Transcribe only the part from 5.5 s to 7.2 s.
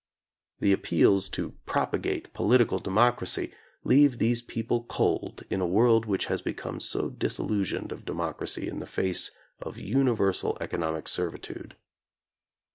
in a world which has become so